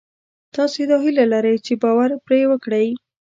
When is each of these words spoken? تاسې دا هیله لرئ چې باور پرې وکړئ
تاسې 0.55 0.81
دا 0.89 0.97
هیله 1.05 1.23
لرئ 1.33 1.55
چې 1.65 1.73
باور 1.83 2.09
پرې 2.25 2.41
وکړئ 2.51 2.87